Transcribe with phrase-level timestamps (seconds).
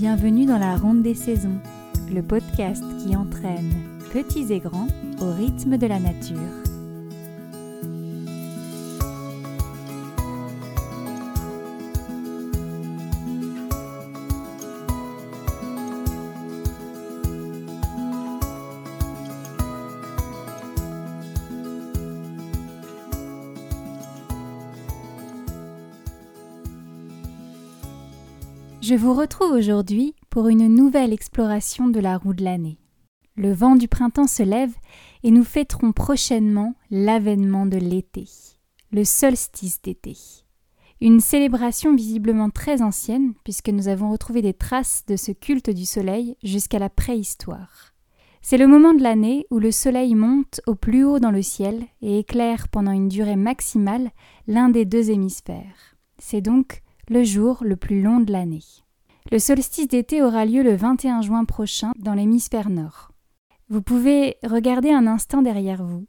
[0.00, 1.60] Bienvenue dans la Ronde des Saisons,
[2.10, 3.70] le podcast qui entraîne
[4.10, 4.86] petits et grands
[5.20, 6.69] au rythme de la nature.
[28.90, 32.76] Je vous retrouve aujourd'hui pour une nouvelle exploration de la roue de l'année.
[33.36, 34.74] Le vent du printemps se lève
[35.22, 38.24] et nous fêterons prochainement l'avènement de l'été,
[38.90, 40.16] le solstice d'été.
[41.00, 45.84] Une célébration visiblement très ancienne puisque nous avons retrouvé des traces de ce culte du
[45.84, 47.94] soleil jusqu'à la préhistoire.
[48.42, 51.84] C'est le moment de l'année où le soleil monte au plus haut dans le ciel
[52.02, 54.10] et éclaire pendant une durée maximale
[54.48, 55.94] l'un des deux hémisphères.
[56.18, 58.62] C'est donc le jour le plus long de l'année.
[59.32, 63.10] Le solstice d'été aura lieu le 21 juin prochain dans l'hémisphère nord.
[63.68, 66.06] Vous pouvez regarder un instant derrière vous.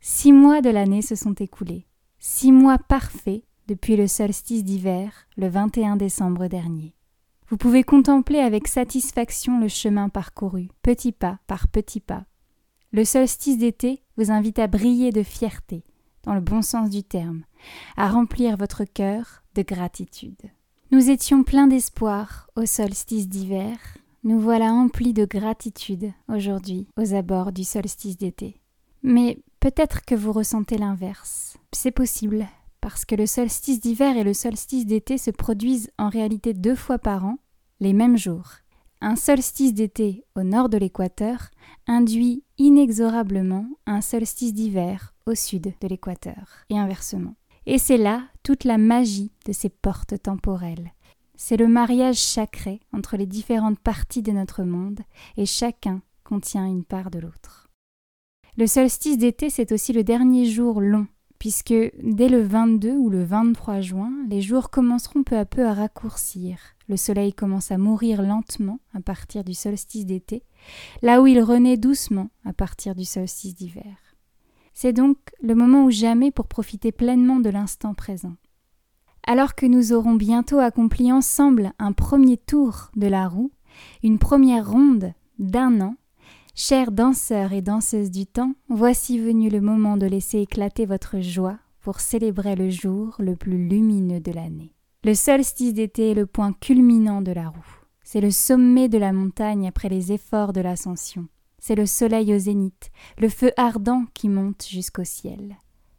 [0.00, 1.88] Six mois de l'année se sont écoulés.
[2.20, 6.94] Six mois parfaits depuis le solstice d'hiver, le 21 décembre dernier.
[7.48, 12.26] Vous pouvez contempler avec satisfaction le chemin parcouru, petit pas par petit pas.
[12.92, 15.82] Le solstice d'été vous invite à briller de fierté,
[16.24, 17.44] dans le bon sens du terme,
[17.96, 20.42] à remplir votre cœur de gratitude.
[20.90, 23.76] Nous étions pleins d'espoir au solstice d'hiver,
[24.22, 28.60] nous voilà emplis de gratitude aujourd'hui aux abords du solstice d'été.
[29.02, 31.58] Mais peut-être que vous ressentez l'inverse.
[31.72, 32.46] C'est possible,
[32.80, 36.98] parce que le solstice d'hiver et le solstice d'été se produisent en réalité deux fois
[36.98, 37.38] par an,
[37.80, 38.50] les mêmes jours.
[39.00, 41.50] Un solstice d'été au nord de l'équateur
[41.86, 47.34] induit inexorablement un solstice d'hiver au sud de l'équateur, et inversement.
[47.66, 50.92] Et c'est là toute la magie de ces portes temporelles.
[51.36, 55.00] C'est le mariage sacré entre les différentes parties de notre monde,
[55.36, 57.68] et chacun contient une part de l'autre.
[58.56, 63.24] Le solstice d'été, c'est aussi le dernier jour long, puisque dès le 22 ou le
[63.24, 66.58] 23 juin, les jours commenceront peu à peu à raccourcir.
[66.88, 70.44] Le soleil commence à mourir lentement à partir du solstice d'été,
[71.02, 74.03] là où il renaît doucement à partir du solstice d'hiver.
[74.74, 78.34] C'est donc le moment ou jamais pour profiter pleinement de l'instant présent.
[79.26, 83.52] Alors que nous aurons bientôt accompli ensemble un premier tour de la roue,
[84.02, 85.96] une première ronde d'un an,
[86.54, 91.58] chers danseurs et danseuses du temps, voici venu le moment de laisser éclater votre joie
[91.80, 94.74] pour célébrer le jour le plus lumineux de l'année.
[95.04, 97.80] Le solstice d'été est le point culminant de la roue.
[98.02, 101.26] C'est le sommet de la montagne après les efforts de l'ascension.
[101.66, 105.56] C'est le soleil au zénith, le feu ardent qui monte jusqu'au ciel.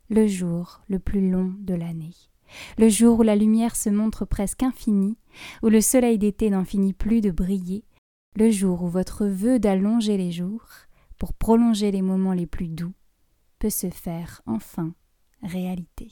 [0.10, 2.14] Le jour le plus long de l'année.
[2.78, 5.18] Le jour où la lumière se montre presque infinie,
[5.64, 7.84] où le soleil d'été n'en finit plus de briller,
[8.36, 10.68] le jour où votre vœu d'allonger les jours,
[11.18, 12.94] pour prolonger les moments les plus doux,
[13.58, 14.94] peut se faire enfin
[15.42, 16.12] réalité.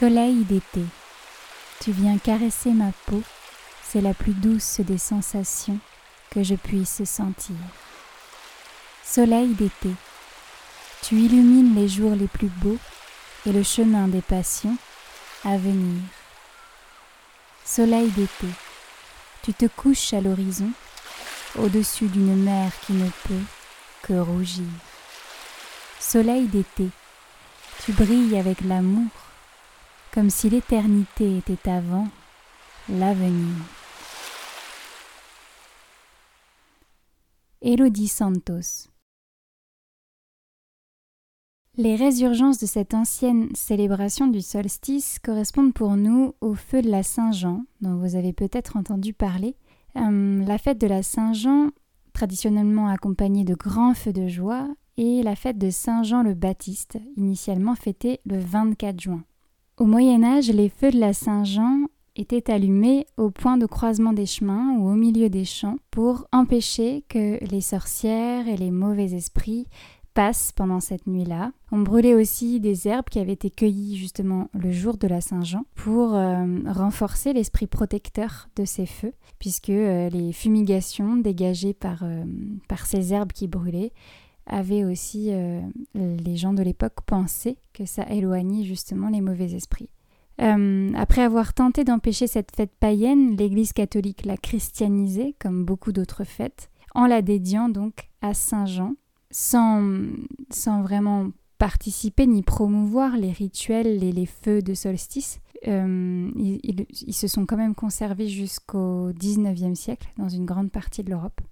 [0.00, 0.82] Soleil d'été,
[1.82, 3.22] tu viens caresser ma peau,
[3.86, 5.78] c'est la plus douce des sensations
[6.30, 7.56] que je puisse sentir.
[9.04, 9.90] Soleil d'été,
[11.02, 12.78] tu illumines les jours les plus beaux
[13.44, 14.78] et le chemin des passions
[15.44, 16.00] à venir.
[17.66, 18.48] Soleil d'été,
[19.42, 20.70] tu te couches à l'horizon,
[21.58, 23.44] au-dessus d'une mer qui ne peut
[24.00, 24.64] que rougir.
[25.98, 26.88] Soleil d'été,
[27.84, 29.10] tu brilles avec l'amour
[30.12, 32.08] comme si l'éternité était avant
[32.88, 33.54] l'avenir.
[37.62, 38.88] Elodie Santos
[41.76, 47.02] Les résurgences de cette ancienne célébration du solstice correspondent pour nous au feu de la
[47.02, 49.56] Saint-Jean, dont vous avez peut-être entendu parler.
[49.96, 51.70] Euh, la fête de la Saint-Jean,
[52.12, 57.74] traditionnellement accompagnée de grands feux de joie, et la fête de Saint-Jean le Baptiste, initialement
[57.74, 59.22] fêtée le 24 juin.
[59.80, 64.26] Au Moyen Âge, les feux de la Saint-Jean étaient allumés au point de croisement des
[64.26, 69.66] chemins ou au milieu des champs pour empêcher que les sorcières et les mauvais esprits
[70.12, 71.52] passent pendant cette nuit-là.
[71.72, 75.64] On brûlait aussi des herbes qui avaient été cueillies justement le jour de la Saint-Jean
[75.76, 82.24] pour euh, renforcer l'esprit protecteur de ces feux, puisque euh, les fumigations dégagées par, euh,
[82.68, 83.92] par ces herbes qui brûlaient
[84.50, 85.60] avaient aussi euh,
[85.94, 89.90] les gens de l'époque pensé que ça éloignait justement les mauvais esprits.
[90.40, 96.24] Euh, après avoir tenté d'empêcher cette fête païenne, l'Église catholique l'a christianisée, comme beaucoup d'autres
[96.24, 98.94] fêtes, en la dédiant donc à Saint Jean,
[99.30, 99.84] sans,
[100.50, 105.40] sans vraiment participer ni promouvoir les rituels et les feux de solstice.
[105.68, 111.04] Euh, ils, ils, se sont quand même conservés jusqu'au XIXe siècle dans une grande partie
[111.04, 111.42] de l'Europe.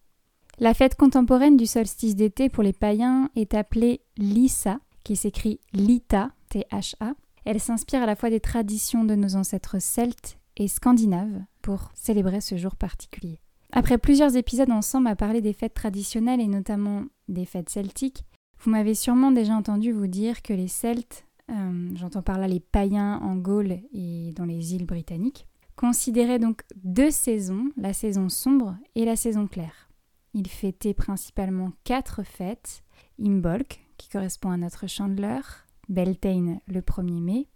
[0.61, 6.33] La fête contemporaine du solstice d'été pour les païens est appelée Lissa, qui s'écrit Lita,
[6.49, 7.15] T-H-A,
[7.45, 12.41] elle s'inspire à la fois des traditions de nos ancêtres celtes et scandinaves pour célébrer
[12.41, 13.39] ce jour particulier.
[13.71, 18.25] Après plusieurs épisodes ensemble à parler des fêtes traditionnelles et notamment des fêtes celtiques,
[18.61, 22.59] vous m'avez sûrement déjà entendu vous dire que les Celtes, euh, j'entends par là les
[22.59, 25.47] païens en Gaule et dans les îles britanniques,
[25.77, 29.88] considéraient donc deux saisons, la saison sombre et la saison claire.
[30.35, 32.83] Ils fêtaient principalement quatre fêtes,
[33.21, 37.47] Imbolc, qui correspond à notre chandeleur, Beltane le 1er mai,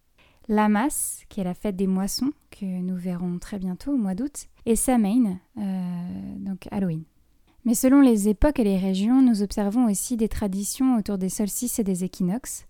[0.49, 4.49] Lamas, qui est la fête des moissons, que nous verrons très bientôt au mois d'août,
[4.67, 7.05] et Samhain, euh, donc Halloween.
[7.65, 11.79] Mais selon les époques et les régions, nous observons aussi des traditions autour des solstices
[11.79, 12.67] et des équinoxes,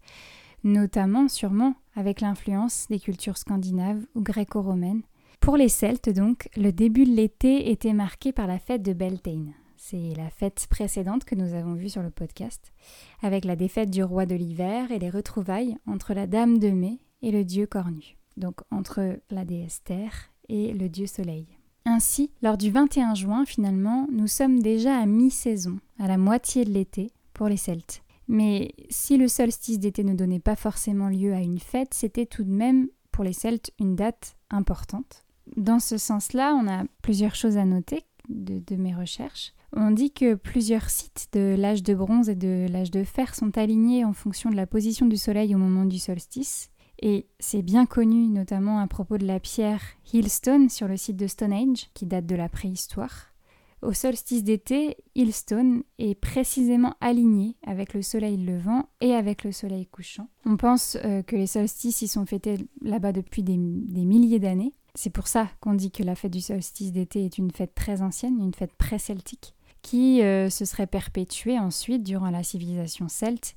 [0.65, 5.03] notamment sûrement avec l'influence des cultures scandinaves ou gréco-romaines.
[5.41, 9.55] Pour les Celtes donc, le début de l'été était marqué par la fête de Beltane.
[9.93, 12.73] C'est la fête précédente que nous avons vue sur le podcast,
[13.21, 17.01] avec la défaite du roi de l'hiver et les retrouvailles entre la dame de mai
[17.21, 21.47] et le dieu cornu, donc entre la déesse Terre et le dieu Soleil.
[21.85, 26.71] Ainsi, lors du 21 juin, finalement, nous sommes déjà à mi-saison, à la moitié de
[26.71, 28.03] l'été, pour les Celtes.
[28.29, 32.45] Mais si le solstice d'été ne donnait pas forcément lieu à une fête, c'était tout
[32.45, 35.27] de même pour les Celtes une date importante.
[35.59, 39.53] Dans ce sens-là, on a plusieurs choses à noter de, mes recherches.
[39.75, 43.57] On dit que plusieurs sites de l'âge de bronze et de l'âge de fer sont
[43.57, 46.71] alignés en fonction de la position du soleil au moment du solstice.
[47.01, 49.83] Et c'est bien connu notamment à propos de la pierre
[50.13, 53.33] Hillstone sur le site de Stonehenge, qui date de la préhistoire.
[53.81, 59.87] Au solstice d'été, Hillstone est précisément aligné avec le soleil levant et avec le soleil
[59.87, 60.29] couchant.
[60.47, 64.75] On pense euh, que les solstices y sont fêtés là-bas depuis des milliers d'années.
[64.95, 68.03] C'est pour ça qu'on dit que la fête du solstice d'été est une fête très
[68.03, 73.57] ancienne, une fête pré-celtique, qui euh, se serait perpétuée ensuite durant la civilisation celte,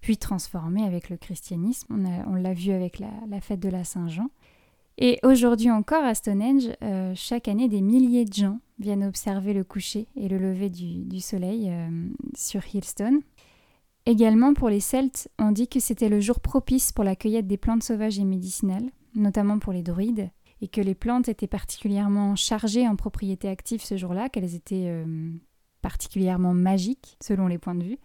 [0.00, 1.94] puis transformée avec le christianisme.
[2.26, 4.28] On, l'a vu avec la, fête de la Saint-Jean.
[4.98, 9.64] Et aujourd'hui encore, à Stonehenge, euh, chaque année, des milliers de gens viennent observer le
[9.64, 13.20] coucher et le lever du, soleil euh, sur Hillstone.
[14.06, 17.56] Également, pour les Celtes, on dit que c'était le jour propice pour la cueillette des
[17.56, 20.30] plantes sauvages et médicinales, notamment pour les druides,
[20.62, 25.04] et que les plantes étaient particulièrement chargées en propriétés actives ce jour-là, qu'elles étaient
[25.86, 27.98] particulièrement magiques selon les points de vue.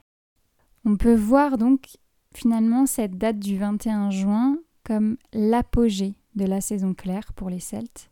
[0.86, 1.98] On peut voir donc
[2.32, 8.12] finalement cette date du 21 juin comme l'apogée de la saison claire pour les Celtes.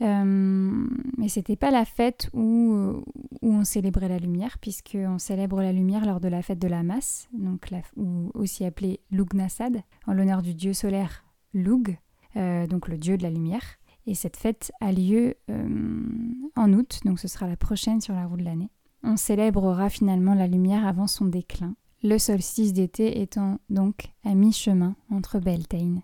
[0.00, 0.86] Euh,
[1.18, 3.04] mais c'était pas la fête où, euh,
[3.42, 7.28] on célébrait la lumière, puisqu'on célèbre la lumière lors de la fête de la masse,
[7.34, 11.98] donc ou aussi appelée Lugnasad, en l'honneur du dieu solaire Lug,
[12.34, 13.76] donc le dieu de la lumière.
[14.06, 16.08] Et cette fête a lieu euh,
[16.56, 18.70] en août, donc ce sera la prochaine sur la roue de l'année.
[19.02, 24.94] On célébrera finalement la lumière avant son déclin, le solstice d'été étant donc à mi-chemin
[25.10, 26.02] entre Beltane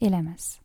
[0.00, 0.60] et la masse.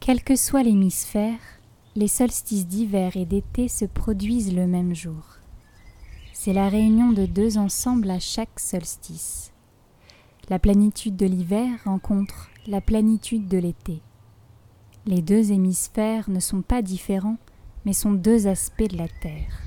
[0.00, 1.38] Quel que soit l'hémisphère,
[1.94, 5.36] les solstices d'hiver et d'été se produisent le même jour.
[6.32, 9.52] C'est la réunion de deux ensembles à chaque solstice.
[10.48, 14.02] La plénitude de l'hiver rencontre la plénitude de l'été.
[15.06, 17.38] Les deux hémisphères ne sont pas différents,
[17.86, 19.62] mais sont deux aspects de la Terre.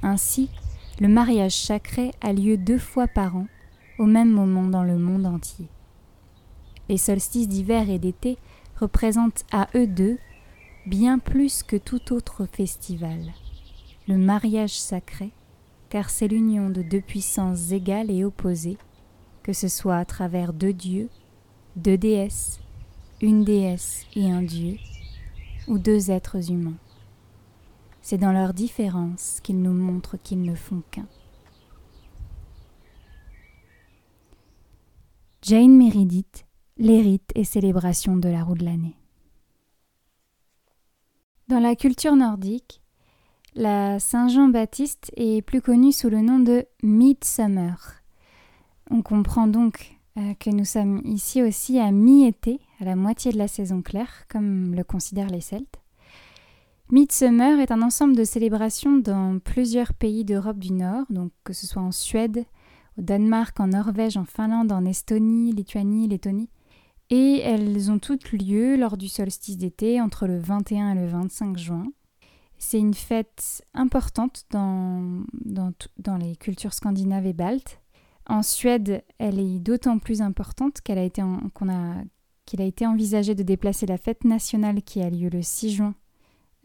[0.00, 0.50] Ainsi,
[1.00, 3.48] le mariage sacré a lieu deux fois par an,
[3.98, 5.66] au même moment dans le monde entier.
[6.88, 8.38] Les solstices d'hiver et d'été
[8.78, 10.18] représentent à eux deux
[10.86, 13.18] bien plus que tout autre festival.
[14.06, 15.32] Le mariage sacré
[15.88, 18.78] car c'est l'union de deux puissances égales et opposées,
[19.42, 21.08] que ce soit à travers deux dieux,
[21.76, 22.60] deux déesses,
[23.20, 24.76] une déesse et un dieu,
[25.68, 26.78] ou deux êtres humains.
[28.02, 31.06] C'est dans leur différence qu'ils nous montrent qu'ils ne font qu'un.
[35.42, 36.44] Jane Meredith,
[36.76, 38.96] les rites et célébrations de la roue de l'année.
[41.48, 42.80] Dans la culture nordique,
[43.54, 47.76] la Saint-Jean-Baptiste est plus connue sous le nom de Midsummer.
[48.90, 53.38] On comprend donc euh, que nous sommes ici aussi à mi-été, à la moitié de
[53.38, 55.80] la saison claire, comme le considèrent les Celtes.
[56.90, 61.66] Midsummer est un ensemble de célébrations dans plusieurs pays d'Europe du Nord, donc que ce
[61.66, 62.44] soit en Suède,
[62.98, 66.50] au Danemark, en Norvège, en Finlande, en Estonie, Lituanie, Lettonie.
[67.10, 71.56] Et elles ont toutes lieu lors du solstice d'été entre le 21 et le 25
[71.56, 71.86] juin.
[72.58, 77.79] C'est une fête importante dans, dans, les cultures scandinaves et baltes.
[78.30, 81.94] En Suède, elle est d'autant plus importante qu'on a
[82.46, 85.94] qu'il a été envisagé de déplacer la fête nationale qui a lieu le 6 juin,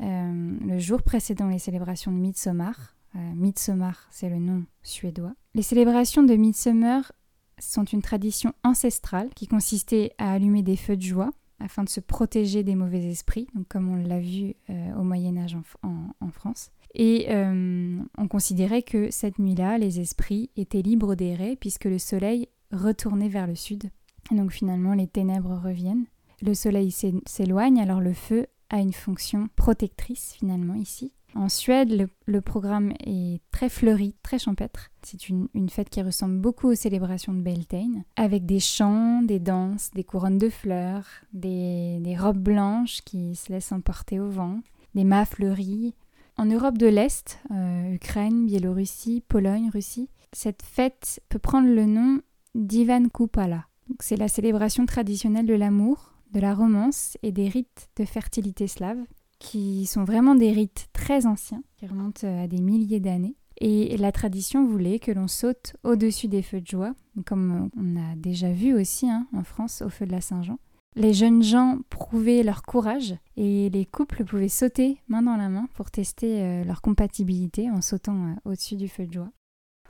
[0.01, 2.95] euh, le jour précédent les célébrations de Midsommar.
[3.15, 5.33] Euh, Midsommar, c'est le nom suédois.
[5.55, 7.11] Les célébrations de Midsummer
[7.57, 11.99] sont une tradition ancestrale qui consistait à allumer des feux de joie afin de se
[11.99, 16.71] protéger des mauvais esprits, donc comme on l'a vu euh, au Moyen Âge en, France.
[16.93, 22.47] Et euh, on considérait que cette nuit-là, les esprits étaient libres d'errer puisque le soleil
[22.71, 23.89] retournait vers le sud.
[24.31, 26.05] Donc finalement, les ténèbres reviennent.
[26.41, 26.91] Le soleil
[27.25, 31.13] s'éloigne, alors le feu a une fonction protectrice finalement ici.
[31.35, 34.89] En Suède, le, programme est très fleuri, très champêtre.
[35.01, 39.91] C'est une, fête qui ressemble beaucoup aux célébrations de Beltane, avec des chants, des danses,
[39.93, 44.61] des couronnes de fleurs, des, robes blanches qui se laissent emporter au vent,
[44.95, 45.93] des mâts fleuris.
[46.37, 52.21] En Europe de l'Est, euh, Ukraine, Biélorussie, Pologne, Russie, cette fête peut prendre le nom
[52.55, 53.65] d'Ivan Kupala.
[53.99, 58.97] C'est la célébration traditionnelle de l'amour, de la romance et des rites de fertilité slave
[59.39, 63.35] qui sont vraiment des rites très anciens, qui remontent à des milliers d'années.
[63.61, 66.93] Et la tradition voulait que l'on saute au-dessus des feux de joie,
[67.25, 70.59] comme on a déjà vu aussi hein, en France au feu de la Saint-Jean.
[70.97, 75.67] Les jeunes gens prouvaient leur courage et les couples pouvaient sauter main dans la main
[75.73, 79.31] pour tester euh, leur compatibilité en sautant euh, au-dessus du feu de joie.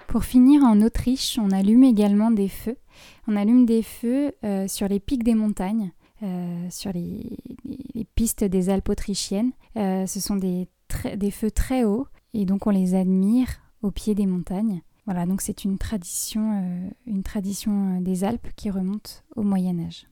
[0.07, 2.77] Pour finir, en Autriche, on allume également des feux.
[3.27, 5.91] On allume des feux euh, sur les pics des montagnes
[6.25, 7.37] euh, sur les,
[8.15, 9.51] pistes des Alpes autrichiennes.
[9.77, 10.67] Euh, ce sont des,
[11.15, 13.47] des feux très hauts et donc on les admire
[13.81, 14.81] au pied des montagnes.
[15.05, 20.07] Voilà, donc c'est une tradition, euh, une tradition des Alpes qui remonte au Moyen Âge.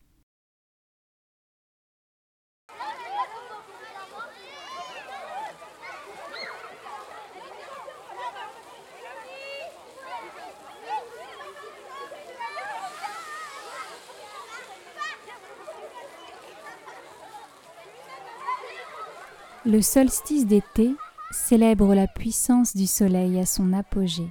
[19.65, 20.93] Le solstice d'été
[21.32, 24.27] célèbre la puissance du soleil à son apogée,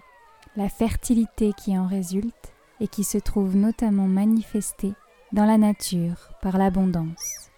[0.56, 4.92] la fertilité qui en résulte et qui se trouve notamment manifestée
[5.32, 7.50] dans la nature par l'abondance.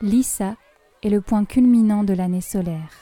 [0.00, 0.54] L'Issa
[1.02, 2.92] est le point culminant de l'année solaire.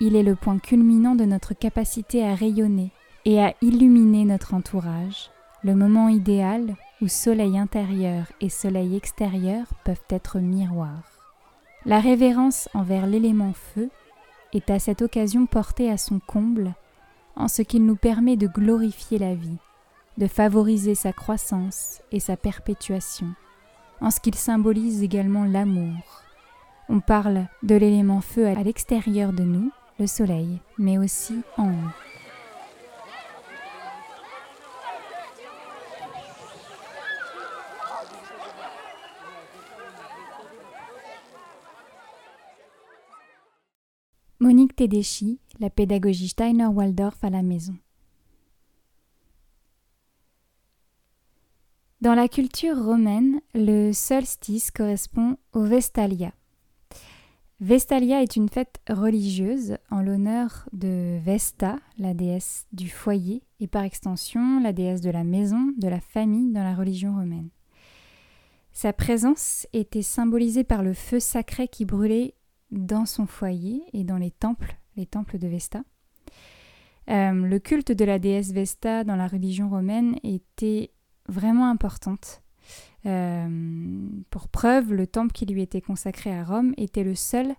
[0.00, 2.90] Il est le point culminant de notre capacité à rayonner
[3.24, 5.30] et à illuminer notre entourage,
[5.62, 11.17] le moment idéal où soleil intérieur et soleil extérieur peuvent être miroirs.
[11.86, 13.88] La révérence envers l'élément feu
[14.52, 16.74] est à cette occasion portée à son comble
[17.36, 19.58] en ce qu'il nous permet de glorifier la vie,
[20.16, 23.28] de favoriser sa croissance et sa perpétuation,
[24.00, 26.24] en ce qu'il symbolise également l'amour.
[26.88, 29.70] On parle de l'élément feu à l'extérieur de nous,
[30.00, 32.07] le soleil, mais aussi en nous.
[44.40, 47.76] Monique Tedeschi, la pédagogie Steiner-Waldorf à la maison.
[52.00, 56.32] Dans la culture romaine, le solstice correspond au Vestalia.
[57.58, 63.82] Vestalia est une fête religieuse en l'honneur de Vesta, la déesse du foyer, et par
[63.82, 67.48] extension la déesse de la maison, de la famille dans la religion romaine.
[68.72, 72.34] Sa présence était symbolisée par le feu sacré qui brûlait
[72.70, 75.82] dans son foyer et dans les temples, les temples de Vesta.
[77.10, 80.90] Euh, le culte de la déesse Vesta dans la religion romaine était
[81.28, 82.42] vraiment importante.
[83.06, 87.54] Euh, pour preuve, le temple qui lui était consacré à Rome était le seul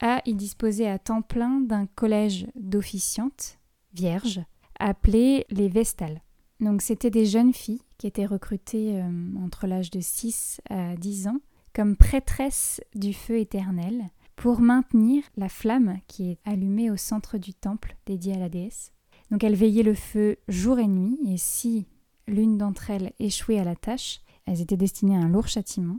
[0.00, 3.58] à y disposer à temps plein d'un collège d'officiantes
[3.92, 4.40] vierges
[4.78, 6.22] appelé les Vestales.
[6.60, 9.10] Donc c'était des jeunes filles qui étaient recrutées euh,
[9.44, 11.40] entre l'âge de 6 à 10 ans
[11.74, 17.52] comme prêtresses du feu éternel pour maintenir la flamme qui est allumée au centre du
[17.52, 18.90] temple dédié à la déesse.
[19.30, 21.86] Donc elle veillait le feu jour et nuit, et si
[22.26, 25.98] l'une d'entre elles échouait à la tâche, elles étaient destinées à un lourd châtiment.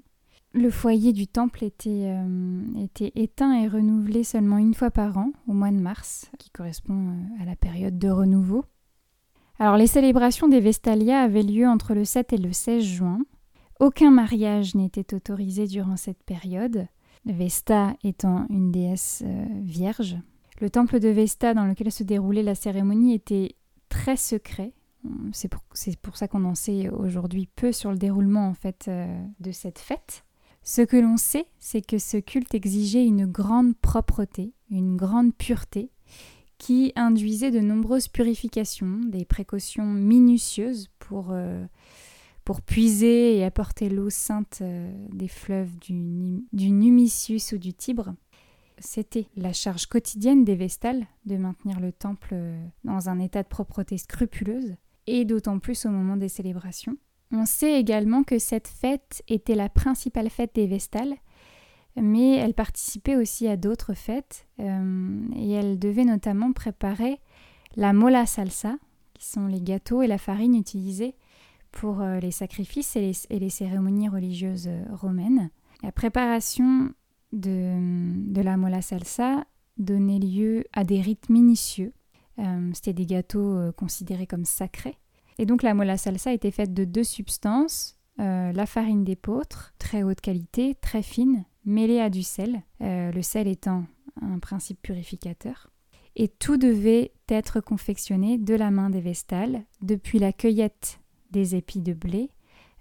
[0.53, 5.33] Le foyer du temple était, euh, était éteint et renouvelé seulement une fois par an,
[5.47, 8.65] au mois de mars, qui correspond euh, à la période de renouveau.
[9.59, 13.19] Alors les célébrations des Vestalia avaient lieu entre le 7 et le 16 juin.
[13.79, 16.87] Aucun mariage n'était autorisé durant cette période,
[17.25, 20.17] Vesta étant une déesse euh, vierge.
[20.59, 23.55] Le temple de Vesta dans lequel se déroulait la cérémonie était
[23.89, 24.73] très secret.
[25.31, 29.51] C'est pour, ça qu'on en sait aujourd'hui peu sur le déroulement en fait euh, de
[29.51, 30.23] cette fête.
[30.63, 35.89] Ce que l'on sait, c'est que ce culte exigeait une grande propreté, une grande pureté,
[36.59, 41.65] qui induisait de nombreuses purifications, des précautions minutieuses pour, euh,
[42.43, 48.13] pour puiser et apporter l'eau sainte euh, des fleuves du, du Numicius ou du Tibre.
[48.79, 53.47] C'était la charge quotidienne des Vestales de maintenir le temple euh, dans un état de
[53.47, 54.75] propreté scrupuleuse,
[55.07, 56.97] et d'autant plus au moment des célébrations.
[57.31, 61.15] On sait également que cette fête était la principale fête des Vestales,
[61.95, 67.19] mais elle participait aussi à d'autres fêtes euh, et elle devait notamment préparer
[67.75, 68.77] la mola salsa,
[69.13, 71.15] qui sont les gâteaux et la farine utilisés
[71.71, 75.49] pour euh, les sacrifices et les, cérémonies religieuses euh, romaines.
[75.83, 76.93] La préparation
[77.31, 79.45] de, la mola salsa
[79.77, 81.93] donnait lieu à des rites minutieux.
[82.73, 84.97] C'était des gâteaux considérés comme sacrés.
[85.37, 90.21] Et donc la mola salsa était faite de deux substances, la farine d'épeautre, très haute
[90.21, 93.85] qualité, très fine, mêlé à du sel, euh, le sel étant
[94.21, 95.69] un principe purificateur.
[96.15, 100.99] Et tout devait être confectionné de la main des Vestales, depuis la cueillette
[101.31, 102.29] des épis de blé,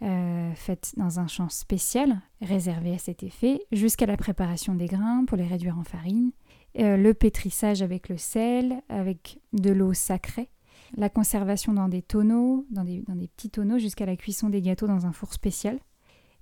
[0.03, 5.25] euh, faite dans un champ spécial réservé à cet effet, jusqu'à la préparation des grains
[5.27, 6.33] pour les réduire en farine,
[6.79, 10.49] euh, le pétrissage avec le sel, avec de l'eau sacrée,
[10.97, 14.63] la conservation dans des tonneaux, dans des, dans des petits tonneaux, jusqu'à la cuisson des
[14.63, 15.79] gâteaux dans un four spécial.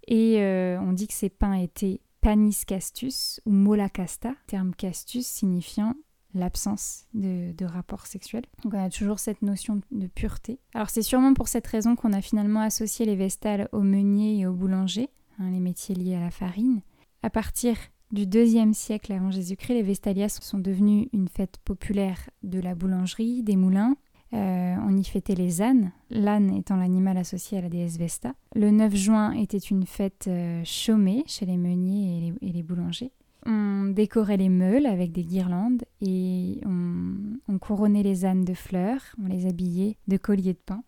[0.06, 0.38] Et
[0.80, 5.94] on dit que ces pains étaient panis castus ou mola casta, terme castus signifiant
[6.34, 8.42] l'absence de, rapport sexuel.
[8.62, 10.58] Donc on a toujours cette notion de pureté.
[10.74, 14.46] Alors c'est sûrement pour cette raison qu'on a finalement associé les vestales aux meuniers et
[14.46, 16.80] aux boulangers, hein, les métiers liés à la farine.
[17.22, 17.76] À partir
[18.10, 23.42] du deuxième siècle avant Jésus-Christ, les Vestalias sont devenus une fête populaire de la boulangerie,
[23.42, 23.96] des moulins,
[24.34, 28.34] euh, on y fêtait les ânes, l'âne étant l'animal associé à la déesse Vesta.
[28.54, 33.12] Le 9 juin était une fête euh, chômée chez les meuniers et les, boulangers.
[33.46, 39.02] On décorait les meules avec des guirlandes et on, on couronnait les ânes de fleurs,
[39.22, 40.82] on les habillait de colliers de pain.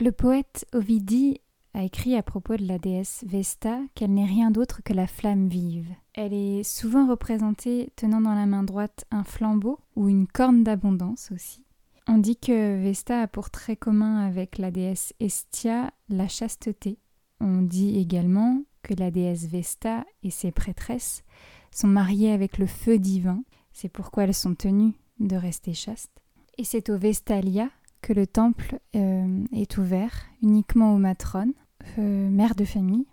[0.00, 1.40] Le poète Ovidie
[1.74, 5.48] a écrit à propos de la déesse Vesta qu'elle n'est rien d'autre que la flamme
[5.48, 5.88] vive.
[6.14, 11.30] Elle est souvent représentée tenant dans la main droite un flambeau ou une corne d'abondance
[11.32, 11.64] aussi.
[12.06, 16.98] On dit que Vesta a pour trait commun avec la déesse Estia la chasteté.
[17.40, 21.22] On dit également que la déesse Vesta et ses prêtresses
[21.70, 26.22] sont mariées avec le feu divin, c'est pourquoi elles sont tenues de rester chastes.
[26.56, 27.70] Et c'est au Vestalia
[28.02, 31.54] que le temple euh, est ouvert uniquement aux matrones,
[31.98, 33.06] euh, mères de famille.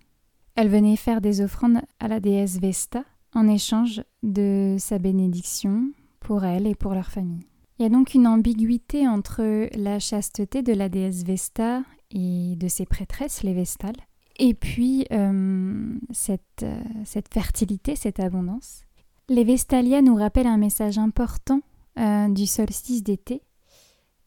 [0.54, 6.44] Elles venaient faire des offrandes à la déesse Vesta en échange de sa bénédiction pour
[6.44, 7.46] elles et pour leur famille.
[7.78, 12.68] Il y a donc une ambiguïté entre la chasteté de la déesse Vesta et de
[12.68, 14.00] ses prêtresses, les Vestales,
[14.38, 18.82] et puis euh, cette, euh, cette, fertilité, cette abondance.
[19.28, 21.60] Les Vestalia nous rappellent un message important
[21.98, 23.42] euh, du solstice d'été.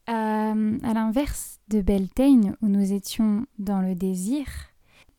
[0.06, 4.46] à l'inverse de Beltane, où nous étions dans le désir,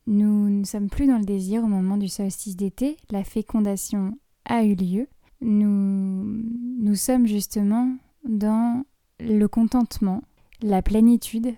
[0.06, 2.98] nous ne sommes plus dans le désir au moment du solstice d'été.
[3.10, 5.08] La fécondation a eu lieu.
[5.40, 6.44] Nous,
[6.80, 7.96] nous sommes justement
[8.28, 8.84] dans
[9.20, 10.22] le contentement,
[10.62, 11.56] la plénitude,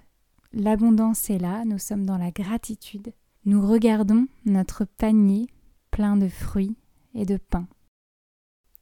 [0.53, 3.13] l'abondance est là, nous sommes dans la gratitude.
[3.45, 5.47] Nous regardons notre panier
[5.91, 6.75] plein de fruits
[7.13, 7.67] et de pain.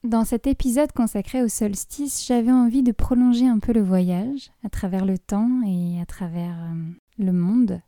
[0.04, 4.68] Dans cet épisode consacré au solstice, j'avais envie de prolonger un peu le voyage à
[4.70, 6.74] travers le temps et à travers euh,
[7.18, 7.80] le monde.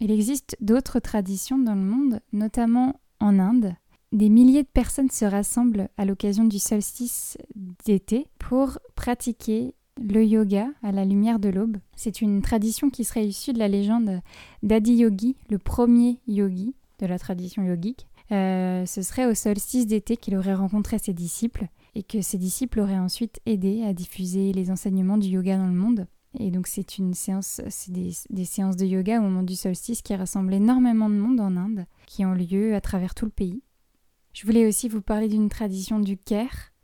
[0.00, 3.74] Il existe d'autres traditions dans le monde, notamment en Inde,
[4.12, 7.36] des milliers de personnes se rassemblent à l'occasion du solstice
[7.84, 11.78] d'été pour pratiquer le yoga à la lumière de l'aube.
[11.94, 14.20] C'est une tradition qui serait issue de la légende
[14.62, 18.06] d'Adi Yogi, le premier yogi de la tradition yogique.
[18.32, 22.80] Euh, ce serait au solstice d'été qu'il aurait rencontré ses disciples et que ses disciples
[22.80, 26.06] auraient ensuite aidé à diffuser les enseignements du yoga dans le monde.
[26.38, 30.02] Et donc c'est une séance, c'est des, des, séances de yoga au moment du solstice
[30.02, 33.62] qui rassemblent énormément de monde en Inde, qui ont lieu à travers tout le pays.
[34.34, 36.74] Je voulais aussi vous parler d'une tradition du Caire.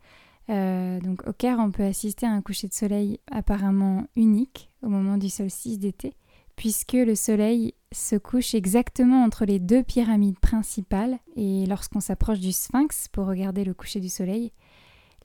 [0.50, 4.88] Euh, donc au Caire, on peut assister à un coucher de soleil apparemment unique au
[4.88, 6.14] moment du solstice d'été,
[6.56, 12.52] puisque le soleil se couche exactement entre les deux pyramides principales, et lorsqu'on s'approche du
[12.52, 14.52] sphinx pour regarder le coucher du soleil,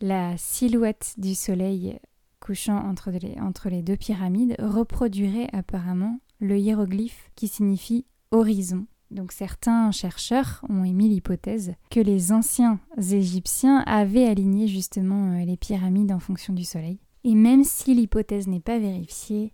[0.02, 2.00] la silhouette du soleil
[2.40, 8.86] couchant entre les, entre les deux pyramides reproduirait apparemment le hiéroglyphe qui signifie horizon.
[9.10, 15.56] Donc certains chercheurs ont émis l'hypothèse que les anciens Égyptiens avaient aligné justement euh, les
[15.56, 17.00] pyramides en fonction du soleil.
[17.24, 19.54] Et même si l'hypothèse n'est pas vérifiée,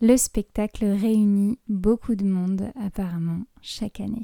[0.00, 4.22] le spectacle réunit beaucoup de monde apparemment chaque année.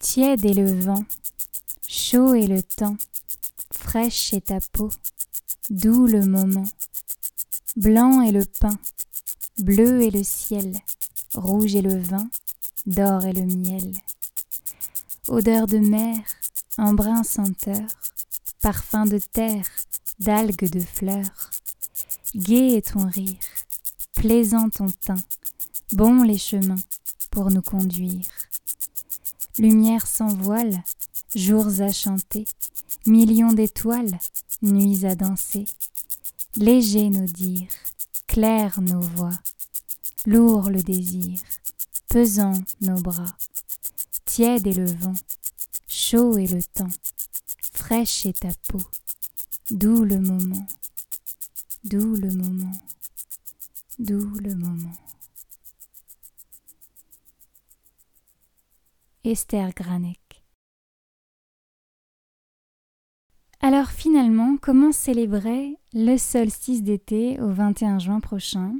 [0.00, 1.04] Tiède est le vent,
[1.88, 2.96] chaud est le temps,
[3.72, 4.90] fraîche est ta peau,
[5.70, 6.66] doux le moment,
[7.76, 8.78] blanc est le pain,
[9.58, 10.78] bleu est le ciel,
[11.34, 12.28] rouge est le vin,
[12.86, 13.92] d'or est le miel.
[15.28, 16.18] Odeur de mer,
[16.78, 17.82] embrun senteur,
[18.62, 19.68] parfum de terre,
[20.20, 21.50] d'algues de fleurs.
[22.36, 23.36] Gai est ton rire,
[24.14, 25.22] plaisant ton teint,
[25.92, 26.82] bons les chemins
[27.30, 28.26] pour nous conduire.
[29.58, 30.82] Lumière sans voile,
[31.34, 32.44] jours à chanter,
[33.06, 34.18] millions d'étoiles,
[34.62, 35.64] nuits à danser.
[36.56, 37.66] Léger nos dires,
[38.28, 39.36] clairs nos voix,
[40.24, 41.40] lourd le désir,
[42.08, 43.36] pesant nos bras.
[44.24, 45.14] Tiède est le vent,
[45.88, 46.94] chaud est le temps,
[47.72, 48.80] fraîche est ta peau,
[49.72, 50.64] doux le moment,
[51.82, 52.78] doux le moment,
[53.98, 54.94] doux le moment.
[59.24, 60.23] Esther Granek.
[63.66, 68.74] Alors finalement, comment célébrer le solstice d'été au 21 juin prochain?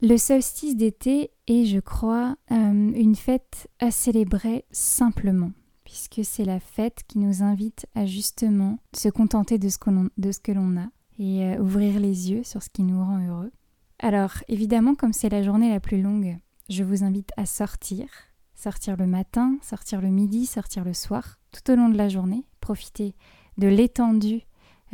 [0.00, 5.50] Le solstice d'été est, je crois, euh, une fête à célébrer simplement,
[5.82, 10.76] puisque c'est la fête qui nous invite à justement se contenter de ce que l'on
[10.76, 10.86] a
[11.18, 13.50] et euh, ouvrir les yeux sur ce qui nous rend heureux.
[13.98, 18.06] Alors évidemment, comme c'est la journée la plus longue, je vous invite à sortir,
[18.54, 22.46] sortir le matin, sortir le midi, sortir le soir, tout au long de la journée,
[22.60, 23.16] profiter
[23.58, 24.42] de l'étendue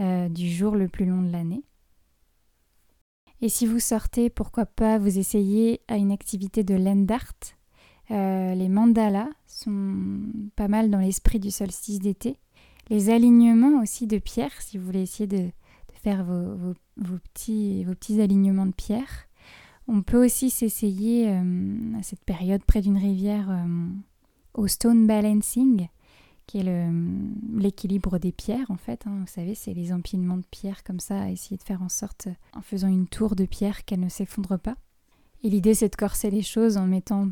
[0.00, 1.64] euh, du jour le plus long de l'année.
[3.40, 7.34] Et si vous sortez, pourquoi pas vous essayer à une activité de land art.
[8.10, 10.22] Euh, les mandalas sont
[10.56, 12.36] pas mal dans l'esprit du solstice d'été.
[12.90, 15.50] Les alignements aussi de pierres, si vous voulez essayer de,
[16.02, 16.74] faire vos,
[17.34, 19.26] petits, vos petits alignements de pierres.
[19.88, 23.50] On peut aussi s'essayer euh, à cette période près d'une rivière
[24.54, 25.88] au stone balancing,
[26.48, 26.90] qui est
[27.54, 29.06] l'équilibre des pierres en fait.
[29.06, 29.18] Hein.
[29.20, 32.62] Vous savez, c'est les empilements de pierres comme ça, essayer de faire en sorte, en
[32.62, 34.76] faisant une tour de pierre, qu'elle ne s'effondre pas.
[35.44, 37.28] Et l'idée, c'est de corser les choses en mettant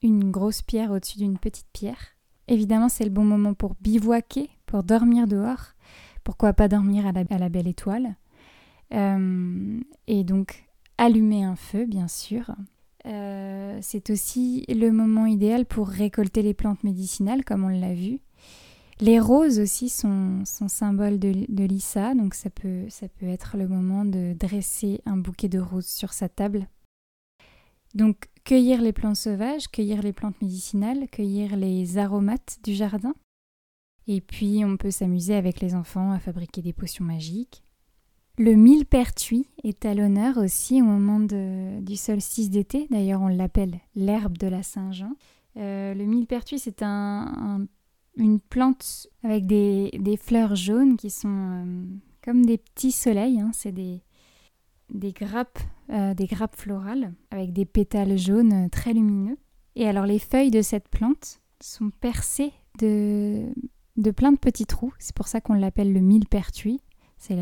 [0.00, 2.16] une grosse pierre au-dessus d'une petite pierre.
[2.48, 5.74] Évidemment, c'est le bon moment pour bivouaquer, pour dormir dehors.
[6.24, 8.16] Pourquoi pas dormir à la, belle étoile?
[8.94, 10.64] Euh, Et donc,
[10.98, 12.54] allumer un feu, bien sûr.
[13.06, 18.20] Euh, c'est aussi le moment idéal pour récolter les plantes médicinales, comme on l'a vu.
[19.00, 23.66] Les roses aussi sont, sont symboles de, l'Issa, donc ça peut, ça peut être le
[23.66, 26.68] moment de dresser un bouquet de roses sur sa table.
[27.94, 33.14] Donc cueillir les plantes sauvages, cueillir les plantes médicinales, cueillir les aromates du jardin.
[34.06, 37.62] Et puis on peut s'amuser avec les enfants à fabriquer des potions magiques.
[38.38, 42.86] Le millepertuis est à l'honneur aussi au moment du solstice d'été.
[42.90, 45.12] D'ailleurs, on l'appelle l'herbe de la Saint-Jean.
[45.58, 46.82] Euh, le millepertuis, c'est
[48.16, 51.84] une plante avec des, fleurs jaunes qui sont euh,
[52.22, 53.40] comme des petits soleils.
[53.40, 53.50] Hein.
[53.54, 54.02] C'est des,
[55.12, 55.58] grappes,
[55.90, 59.38] euh, des grappes florales avec des pétales jaunes très lumineux.
[59.74, 63.46] Et alors, les feuilles de cette plante sont percées de,
[63.96, 64.92] de plein de petits trous.
[64.98, 66.80] C'est pour ça qu'on l'appelle le millepertuis.
[67.16, 67.36] C'est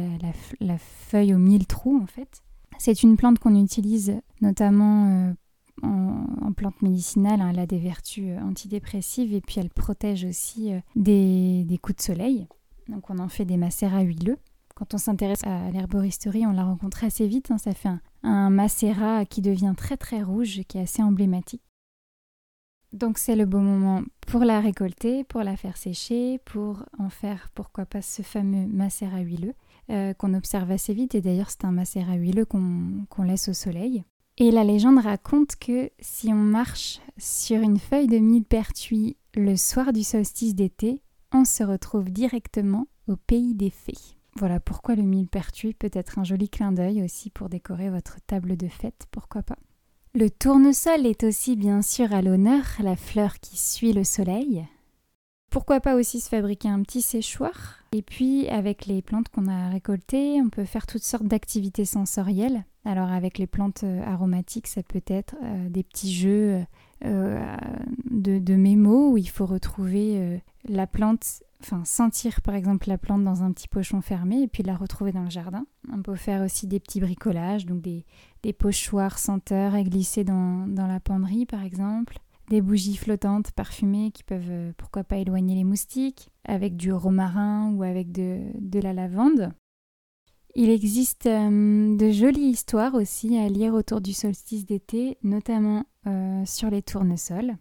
[0.60, 2.42] la, feuille aux mille trous en fait.
[2.78, 5.34] C'est une plante qu'on utilise notamment
[5.82, 7.40] en, plante médicinale.
[7.40, 7.50] Hein.
[7.50, 12.02] Elle a des vertus euh, antidépressives et puis elle protège aussi euh, des, coups de
[12.02, 12.46] soleil.
[12.88, 14.38] Donc on en fait des macérats huileux.
[14.74, 17.50] Quand on s'intéresse à l'herboristerie, on la rencontre assez vite.
[17.50, 17.58] Hein.
[17.58, 21.62] Ça fait un, un macérat qui devient très très rouge, qui est assez emblématique.
[22.92, 27.50] Donc c'est le bon moment pour la récolter, pour la faire sécher, pour en faire
[27.54, 29.54] pourquoi pas ce fameux macérat huileux.
[29.90, 34.04] Euh, qu'on observe assez vite, et d'ailleurs c'est un macérat huileux qu'on laisse au soleil.
[34.42, 39.92] Et la légende raconte que si on marche sur une feuille de millepertuis le soir
[39.92, 44.16] du solstice d'été, on se retrouve directement au pays des fées.
[44.36, 48.56] Voilà pourquoi le millepertuis peut être un joli clin d'œil aussi pour décorer votre table
[48.56, 49.58] de fête, pourquoi pas.
[50.14, 54.66] Le tournesol est aussi bien sûr à l'honneur, la fleur qui suit le soleil.
[55.50, 59.68] Pourquoi pas aussi se fabriquer un petit séchoir Et puis avec les plantes qu'on a
[59.68, 62.64] récoltées, on peut faire toutes sortes d'activités sensorielles.
[62.84, 66.64] Alors avec les plantes euh, aromatiques, ça peut être euh, des petits jeux
[67.04, 67.56] euh,
[68.10, 73.42] de, mémo où il faut retrouver la plante enfin sentir par exemple la plante dans
[73.42, 75.66] un petit pochon fermé et puis la retrouver dans le jardin.
[75.92, 78.04] On peut faire aussi des petits bricolages, donc des,
[78.52, 84.72] pochoirs senteurs à glisser dans, la penderie par exemple des bougies flottantes parfumées qui peuvent
[84.76, 89.52] pourquoi pas éloigner les moustiques, avec du romarin ou avec de, de la lavande.
[90.54, 96.44] Il existe euh, de jolies histoires aussi à lire autour du solstice d'été, notamment euh,
[96.44, 97.56] sur les tournesols,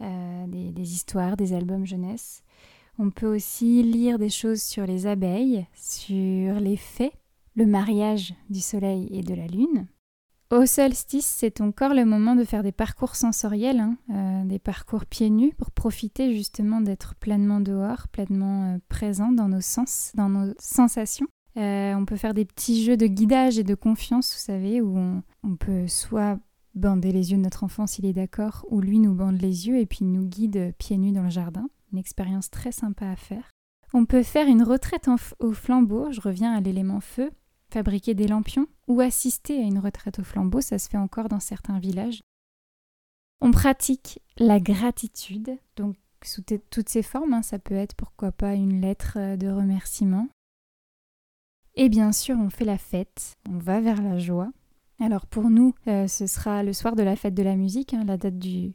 [0.00, 2.42] des, des, histoires, des albums jeunesse.
[2.98, 7.12] On peut aussi lire des choses sur les abeilles, sur les fées,
[7.54, 9.86] le mariage du soleil et de la lune.
[10.52, 15.04] Au solstice, c'est encore le moment de faire des parcours sensoriels, hein, euh, des parcours
[15.04, 20.28] pieds nus pour profiter justement d'être pleinement dehors, pleinement euh, présent dans nos sens, dans
[20.28, 21.26] nos sensations.
[21.56, 24.98] Euh, on peut faire des petits jeux de guidage et de confiance, vous savez, où
[25.42, 26.38] on, peut soit
[26.74, 29.78] bander les yeux de notre enfant s'il est d'accord, ou lui nous bande les yeux
[29.78, 31.68] et puis nous guide pieds nus dans le jardin.
[31.92, 33.50] Une expérience très sympa à faire.
[33.94, 37.30] On peut faire une retraite au flambeau, je reviens à l'élément feu,
[37.70, 41.40] fabriquer des lampions ou assister à une retraite au flambeau, ça se fait encore dans
[41.40, 42.20] certains villages.
[43.40, 47.42] On pratique la gratitude, donc sous toutes ses formes, hein.
[47.42, 50.28] ça peut être pourquoi pas une lettre de remerciement.
[51.76, 54.50] Et bien sûr, on fait la fête, on va vers la joie.
[54.98, 58.04] Alors pour nous, euh, ce sera le soir de la fête de la musique, hein.
[58.06, 58.72] la date du,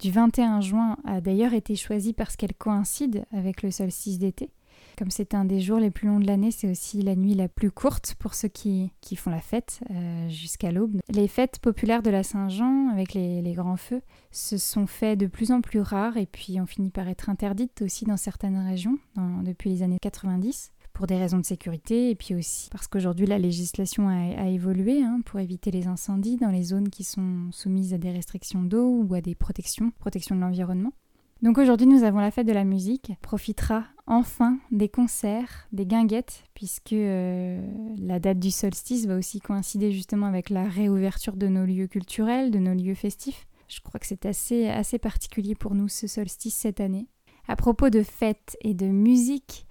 [0.00, 4.50] du 21 juin a d'ailleurs été choisie parce qu'elle coïncide avec le solstice d'été.
[4.96, 7.48] Comme c'est un des jours les plus longs de l'année, c'est aussi la nuit la
[7.48, 10.98] plus courte pour ceux qui, qui font la fête euh, jusqu'à l'aube.
[11.10, 15.26] Les fêtes populaires de la Saint-Jean, avec les, les, grands feux, se sont faits de
[15.26, 18.98] plus en plus rares et puis ont fini par être interdites aussi dans certaines régions
[19.44, 23.38] depuis les années 90 pour des raisons de sécurité et puis aussi parce qu'aujourd'hui la
[23.38, 27.98] législation a, évolué hein, pour éviter les incendies dans les zones qui sont soumises à
[27.98, 30.92] des restrictions d'eau ou à des protections, protection de l'environnement.
[31.40, 33.12] Donc aujourd'hui, nous avons la fête de la musique.
[33.22, 37.64] profitera enfin des concerts, des guinguettes, puisque euh,
[37.98, 42.50] la date du solstice va aussi coïncider justement avec la réouverture de nos lieux culturels,
[42.50, 43.46] de nos lieux festifs.
[43.68, 47.06] Je crois que c'est assez, assez particulier pour nous ce solstice cette année.
[47.46, 49.64] À propos de fêtes et de musique,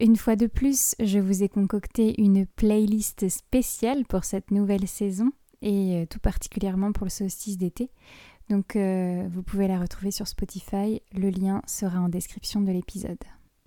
[0.00, 5.30] une fois de plus, je vous ai concocté une playlist spéciale pour cette nouvelle saison
[5.60, 7.90] et euh, tout particulièrement pour le solstice d'été.
[8.48, 13.18] Donc euh, vous pouvez la retrouver sur Spotify, le lien sera en description de l'épisode.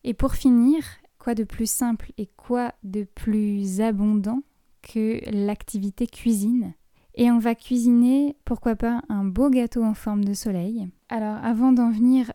[0.04, 0.84] Et pour finir,
[1.20, 4.42] quoi de plus simple et quoi de plus abondant
[4.82, 6.74] que l'activité cuisine?
[7.16, 10.88] Et on va cuisiner, pourquoi pas, un beau gâteau en forme de soleil.
[11.10, 12.32] Alors avant d'en venir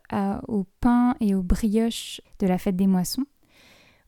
[0.46, 3.24] au pain et aux brioches de la fête des moissons,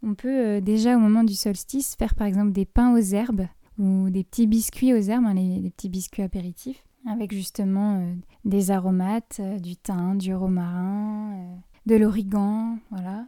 [0.03, 3.47] on peut euh, déjà au moment du solstice faire par exemple des pains aux herbes
[3.79, 8.71] ou des petits biscuits aux herbes, hein, les petits biscuits apéritifs avec justement euh, des
[8.71, 13.27] aromates, euh, du thym, du romarin, de l'origan, voilà.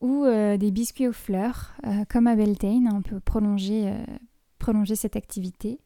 [0.00, 1.72] Ou des biscuits aux fleurs,
[2.08, 3.92] comme à Beltane, on peut prolonger,
[4.60, 5.80] prolonger cette activité.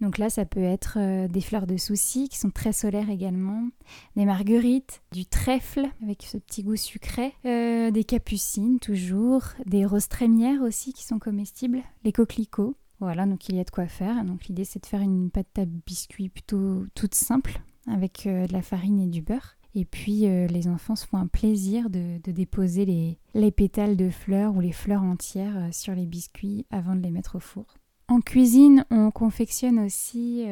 [0.00, 3.68] Donc là, ça peut être des fleurs de souci qui sont très solaires également,
[4.16, 10.62] des marguerites, du trèfle avec ce petit goût sucré, des capucines toujours, des roses trémières
[10.62, 14.24] aussi qui sont comestibles, les coquelicots, voilà, donc il y a de quoi faire.
[14.24, 18.52] Donc l'idée c'est de faire une pâte à biscuits plutôt toute simple avec euh, de
[18.52, 19.56] la farine et du beurre.
[19.74, 24.10] Et puis euh, les enfants se font un plaisir de, déposer les, les, pétales de
[24.10, 27.79] fleurs ou les fleurs entières euh, sur les biscuits avant de les mettre au four.
[28.10, 30.44] En cuisine, on confectionne aussi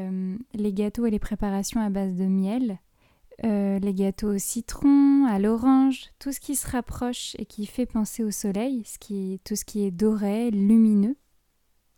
[0.55, 2.79] les gâteaux et les préparations à base de miel,
[3.43, 8.23] les gâteaux au citron, à l'orange, tout ce qui se rapproche et qui fait penser
[8.23, 8.85] au soleil,
[9.45, 11.17] tout ce qui est doré, lumineux.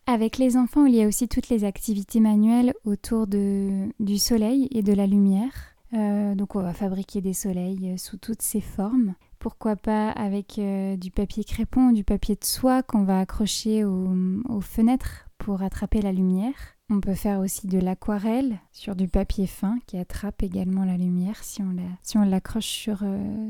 [0.07, 4.81] Avec les enfants, il y a aussi toutes les activités manuelles autour du soleil et
[4.81, 5.71] de la lumière.
[5.93, 9.13] Euh, donc on va fabriquer des soleils euh, sous toutes ces formes.
[9.39, 14.61] Pourquoi pas avec euh, du papier crépon du papier de soie qu'on va accrocher aux,
[14.61, 16.55] fenêtres pour attraper la lumière.
[16.89, 21.43] On peut faire aussi de l'aquarelle sur du papier fin qui attrape également la lumière
[21.43, 23.03] si on l'accroche sur,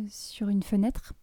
[0.08, 1.13] sur une fenêtre.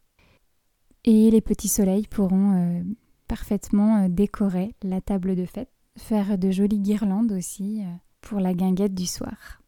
[1.05, 2.85] Et les petits soleils pourront
[3.29, 7.91] parfaitement euh, décorer la table de fête, faire de jolies guirlandes aussi euh,
[8.23, 9.63] pour la guinguette du soir.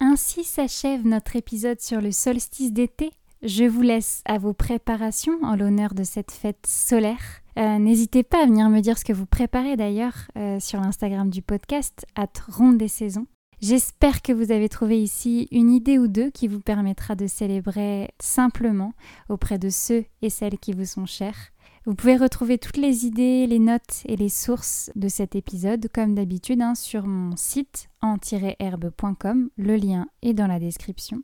[0.00, 3.12] Ainsi s'achève notre épisode sur le solstice d'été.
[3.42, 7.41] Je vous laisse à vos préparations en l'honneur de cette fête solaire.
[7.58, 10.14] Euh, n'hésitez pas à venir me dire ce que vous préparez d'ailleurs
[10.58, 13.26] sur l'Instagram du podcast, at Ronde des Saisons.
[13.62, 18.10] J'espère que vous avez trouvé ici une idée ou deux qui vous permettra de célébrer
[18.20, 18.92] simplement
[19.28, 21.52] auprès de ceux et celles qui vous sont chers.
[21.86, 26.16] Vous pouvez retrouver toutes les idées, les notes et les sources de cet épisode, comme
[26.16, 29.48] d'habitude, hein, sur mon site en-herbe.com.
[29.56, 31.22] Le lien est dans la description.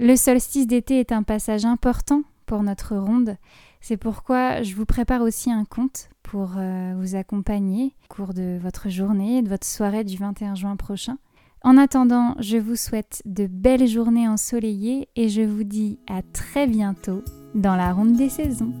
[0.00, 3.36] Le solstice d'été est un passage important pour notre ronde.
[3.80, 8.58] C'est pourquoi je vous prépare aussi un conte pour euh, vous accompagner au cours de
[8.60, 11.18] votre journée, de votre soirée du 21 juin prochain.
[11.62, 16.66] En attendant, je vous souhaite de belles journées ensoleillées et je vous dis à très
[16.66, 17.22] bientôt
[17.54, 18.72] dans la ronde des saisons.